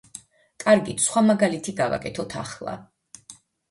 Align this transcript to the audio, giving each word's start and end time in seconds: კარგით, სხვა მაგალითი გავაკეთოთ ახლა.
კარგით, 0.63 1.03
სხვა 1.05 1.23
მაგალითი 1.29 1.79
გავაკეთოთ 1.83 2.39
ახლა. 2.45 2.79